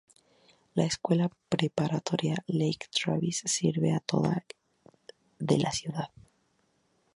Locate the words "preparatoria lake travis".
1.47-3.43